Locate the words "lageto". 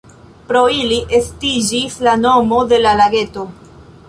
3.05-3.47